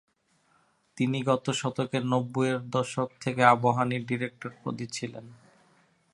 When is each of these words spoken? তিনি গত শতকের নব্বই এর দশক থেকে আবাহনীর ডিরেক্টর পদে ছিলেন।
তিনি 0.97 1.17
গত 1.23 1.45
শতকের 1.51 2.03
নব্বই 2.05 2.47
এর 2.49 2.59
দশক 2.69 3.09
থেকে 3.19 3.41
আবাহনীর 3.45 4.03
ডিরেক্টর 4.05 4.51
পদে 4.63 4.87
ছিলেন। 4.87 5.25